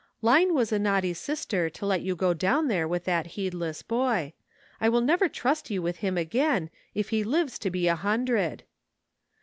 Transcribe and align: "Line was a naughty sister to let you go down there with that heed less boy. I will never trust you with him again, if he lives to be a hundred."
"Line 0.23 0.55
was 0.55 0.71
a 0.71 0.79
naughty 0.79 1.13
sister 1.13 1.69
to 1.69 1.85
let 1.85 2.01
you 2.01 2.15
go 2.15 2.33
down 2.33 2.69
there 2.69 2.87
with 2.87 3.03
that 3.03 3.27
heed 3.37 3.53
less 3.53 3.83
boy. 3.83 4.33
I 4.79 4.89
will 4.89 4.99
never 5.01 5.29
trust 5.29 5.69
you 5.69 5.79
with 5.83 5.97
him 5.97 6.17
again, 6.17 6.71
if 6.95 7.09
he 7.09 7.23
lives 7.23 7.59
to 7.59 7.69
be 7.69 7.87
a 7.87 7.95
hundred." 7.95 8.63